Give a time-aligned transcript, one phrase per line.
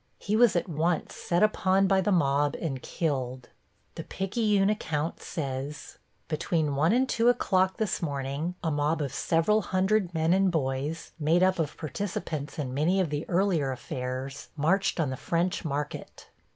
[0.17, 3.49] He was at once set upon by the mob and killed.
[3.93, 9.61] The Picayune account says: Between 1 and 2 o'clock this morning a mob of several
[9.61, 14.99] hundred men and boys, made up of participants in many of the earlier affairs, marched
[14.99, 16.25] on the French Market.